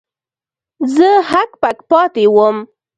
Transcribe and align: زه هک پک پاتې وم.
زه 0.95 1.09
هک 1.31 1.49
پک 1.61 1.77
پاتې 1.89 2.23
وم. 2.35 2.57